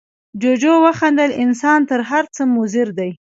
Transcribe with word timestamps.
جوجو 0.41 0.73
وخندل، 0.85 1.31
انسان 1.43 1.79
تر 1.89 1.99
هر 2.09 2.23
څه 2.35 2.41
مضر 2.55 2.87
دی. 2.97 3.11